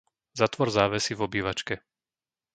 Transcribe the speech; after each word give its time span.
Zatvor 0.39 0.67
závesy 0.77 1.11
v 1.15 1.21
obývačke. 1.27 1.75